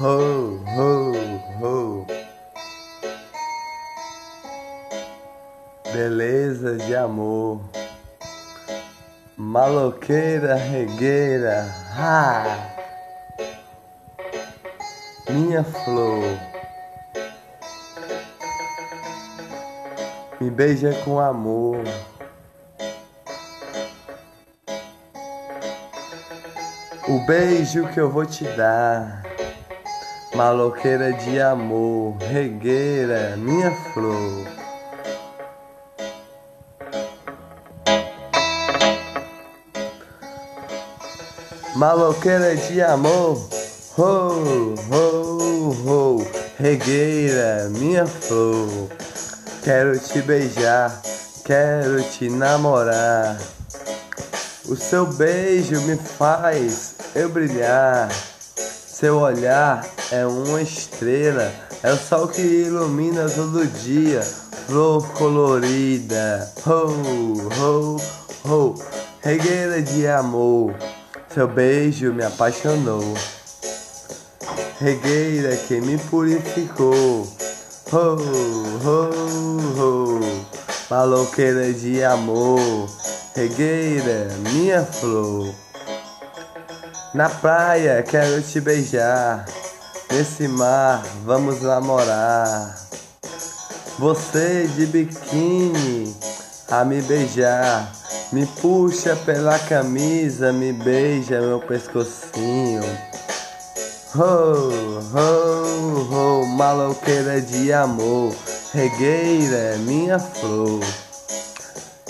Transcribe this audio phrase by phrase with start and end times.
[0.00, 1.12] Ho, ho,
[1.60, 2.06] ho.
[5.92, 7.60] Beleza de amor.
[9.36, 11.66] Maloqueira, regueira.
[11.94, 12.44] Ha!
[15.28, 16.38] Minha flor.
[20.40, 21.84] Me beija com amor.
[27.08, 29.22] O beijo que eu vou te dar,
[30.34, 34.46] maloqueira de amor, regueira, minha flor.
[41.76, 43.48] Maloqueira de amor,
[43.98, 46.26] ho, ho, ho,
[46.58, 48.88] regueira, minha flor.
[49.62, 51.02] Quero te beijar,
[51.44, 53.36] quero te namorar.
[54.66, 58.08] O seu beijo me faz eu brilhar.
[58.56, 61.50] Seu olhar é uma estrela,
[61.82, 64.20] é o sol que ilumina todo dia.
[64.66, 66.86] Flor colorida, ho,
[67.58, 67.96] ho,
[68.44, 68.74] ho,
[69.22, 70.74] regueira de amor.
[71.32, 73.14] Seu beijo me apaixonou.
[74.78, 77.26] Regueira que me purificou.
[77.90, 78.16] Ho,
[78.84, 79.10] ho,
[79.78, 80.20] ho,
[80.90, 82.86] maloqueira de amor.
[83.34, 85.54] Regueira, minha flor.
[87.14, 89.46] Na praia quero te beijar.
[90.12, 92.78] Nesse mar vamos namorar.
[93.98, 96.14] Você de biquíni
[96.70, 97.90] a me beijar.
[98.30, 102.82] Me puxa pela camisa, me beija meu pescocinho.
[104.14, 104.68] Ho,
[105.14, 108.34] ho, ho, maloqueira de amor.
[108.74, 110.80] Regueira, minha flor.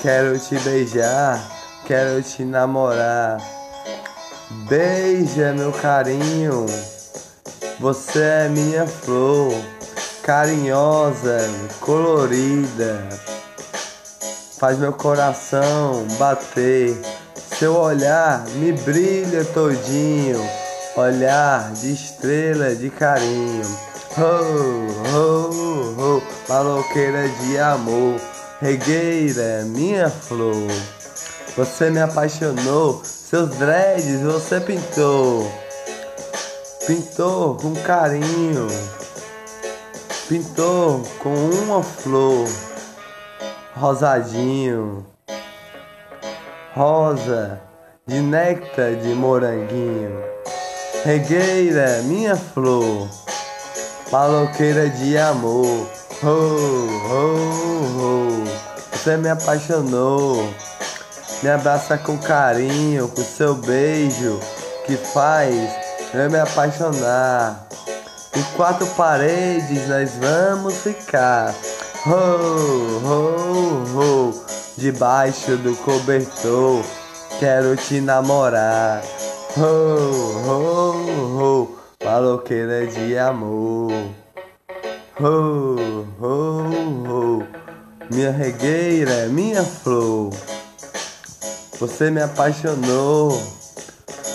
[0.00, 1.40] Quero te beijar,
[1.84, 3.38] quero te namorar.
[4.68, 6.66] Beija meu carinho,
[7.78, 9.52] você é minha flor,
[10.22, 11.38] carinhosa,
[11.80, 13.08] colorida.
[14.58, 16.96] Faz meu coração bater.
[17.58, 20.40] Seu olhar me brilha todinho,
[20.96, 23.62] olhar de estrela de carinho.
[24.16, 28.20] Ho, ho, ho, maloqueira de amor
[28.60, 30.68] regueira, minha flor.
[31.56, 35.50] Você me apaixonou, seus dreads você pintou.
[36.88, 38.66] Pintou com carinho,
[40.26, 42.48] pintou com uma flor,
[43.76, 45.04] rosadinho,
[46.74, 47.60] rosa
[48.06, 50.18] de néctar de moranguinho.
[51.04, 53.06] Regueira, minha flor,
[54.10, 55.86] maloqueira de amor.
[56.24, 60.42] Oh, oh, oh, você me apaixonou.
[61.42, 64.40] Me abraça com carinho, com seu beijo
[64.86, 67.66] que faz eu me apaixonar.
[68.34, 71.54] Em quatro paredes nós vamos ficar.
[72.06, 74.44] Oh, oh, oh,
[74.76, 76.84] debaixo do cobertor,
[77.38, 79.02] quero te namorar.
[79.56, 83.92] Oh, oh, oh, maloqueira de amor.
[85.20, 87.42] Oh, oh, oh,
[88.14, 90.32] minha regueira, minha flor.
[91.80, 93.57] Você me apaixonou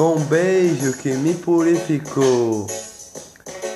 [0.00, 2.66] com um beijo que me purificou.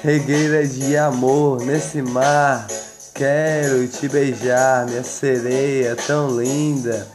[0.03, 2.67] Regueira de amor nesse mar,
[3.13, 7.07] quero te beijar, minha sereia tão linda,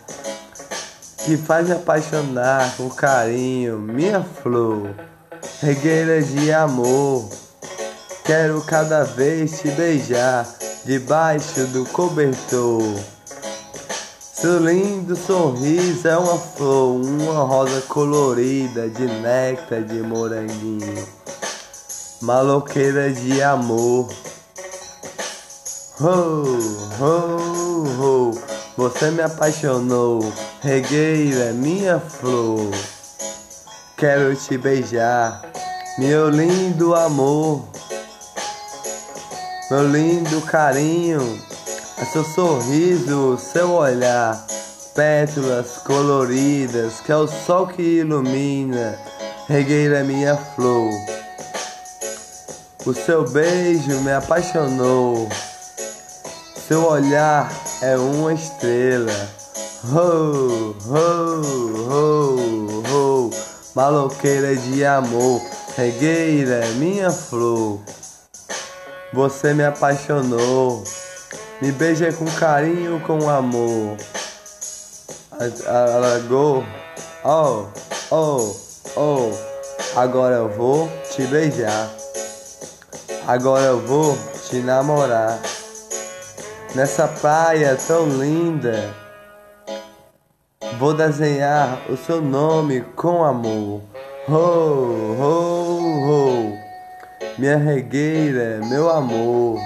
[1.26, 4.92] que faz me apaixonar com carinho, minha flor.
[5.60, 7.28] Regueira de amor.
[8.24, 10.48] Quero cada vez te beijar
[10.86, 12.84] debaixo do cobertor.
[14.40, 21.08] Seu lindo sorriso é uma flor, uma rosa colorida de néctar de moranguinho.
[22.22, 24.10] Maloqueira de amor.
[26.00, 26.44] Ho,
[27.02, 28.32] ho, ho,
[28.78, 30.32] você me apaixonou.
[30.62, 32.72] Regueira, minha flor.
[33.98, 35.42] Quero te beijar,
[35.98, 37.68] meu lindo amor
[39.70, 41.40] meu lindo carinho,
[42.02, 44.46] é seu sorriso, seu olhar,
[44.96, 48.98] pétalas coloridas, que é o sol que ilumina,
[49.48, 50.94] regueira minha flor.
[52.86, 55.28] O seu beijo me apaixonou,
[56.68, 57.52] seu olhar
[57.82, 59.12] é uma estrela.
[59.84, 61.42] Ho, ho,
[61.90, 63.30] ho, ho,
[63.76, 65.42] maloqueira de amor,
[65.76, 67.80] regueira minha flor.
[69.12, 70.84] Você me apaixonou,
[71.62, 73.98] me beija com carinho, com amor.
[75.68, 76.64] Alagou,
[77.24, 77.68] oh,
[78.12, 78.56] oh,
[78.96, 79.32] oh.
[79.96, 81.90] Agora eu vou te beijar.
[83.28, 84.18] Agora eu vou
[84.48, 85.40] te namorar
[86.76, 88.94] nessa praia tão linda.
[90.78, 93.82] Vou desenhar o seu nome com amor.
[94.28, 96.58] Ho, ho, ho.
[97.38, 99.60] Minha regueira, meu amor.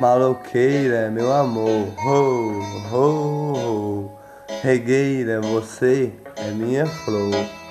[0.00, 1.88] Maloqueira, meu amor.
[2.04, 2.60] Ho,
[2.90, 4.10] ho, ho.
[4.62, 7.63] Regueira, você é minha flor.